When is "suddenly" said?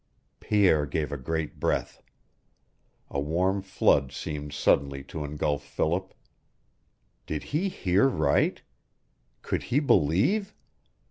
4.51-5.03